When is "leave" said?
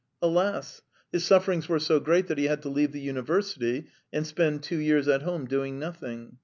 2.69-2.91